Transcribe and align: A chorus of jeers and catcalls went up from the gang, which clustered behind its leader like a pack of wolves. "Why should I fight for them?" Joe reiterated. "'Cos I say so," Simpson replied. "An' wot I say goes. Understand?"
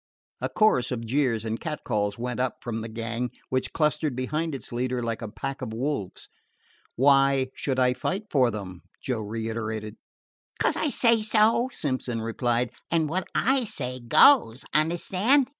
A 0.41 0.49
chorus 0.49 0.89
of 0.91 1.05
jeers 1.05 1.45
and 1.45 1.59
catcalls 1.59 2.17
went 2.17 2.39
up 2.39 2.55
from 2.63 2.81
the 2.81 2.89
gang, 2.89 3.29
which 3.49 3.71
clustered 3.71 4.15
behind 4.15 4.55
its 4.55 4.71
leader 4.73 5.03
like 5.03 5.21
a 5.21 5.27
pack 5.29 5.61
of 5.61 5.73
wolves. 5.73 6.27
"Why 6.95 7.49
should 7.53 7.77
I 7.77 7.93
fight 7.93 8.23
for 8.31 8.49
them?" 8.49 8.81
Joe 9.03 9.21
reiterated. 9.21 9.97
"'Cos 10.59 10.75
I 10.75 10.87
say 10.89 11.21
so," 11.21 11.69
Simpson 11.71 12.19
replied. 12.19 12.71
"An' 12.89 13.05
wot 13.05 13.27
I 13.35 13.63
say 13.63 13.99
goes. 13.99 14.65
Understand?" 14.73 15.49